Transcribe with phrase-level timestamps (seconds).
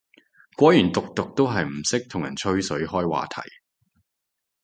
[0.57, 3.41] 果然毒毒都係唔識同人吹水開話題